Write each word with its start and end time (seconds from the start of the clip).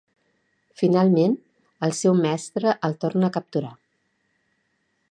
Finalment, 0.81 1.35
el 1.89 1.93
seu 1.99 2.17
mestre 2.25 2.75
el 2.89 2.99
torna 3.05 3.31
a 3.31 3.35
capturar. 3.39 3.75